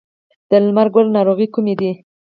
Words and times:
د 0.49 0.51
لمر 0.65 0.87
ګل 0.93 1.07
ناروغۍ 1.15 1.47
کومې 1.53 1.73
دي؟ 1.79 1.91